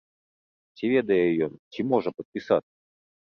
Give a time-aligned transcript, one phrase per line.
[0.77, 1.17] Ці ведае
[1.47, 2.61] ён, ці можа падпісацца?